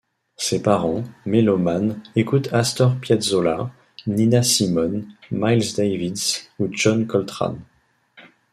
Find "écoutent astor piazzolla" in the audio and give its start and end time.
2.15-3.69